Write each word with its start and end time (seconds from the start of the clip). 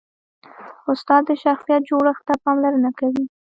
استاد 0.91 1.21
د 1.27 1.31
شخصیت 1.43 1.81
جوړښت 1.89 2.23
ته 2.27 2.33
پاملرنه 2.43 2.89
کوي. 2.99 3.23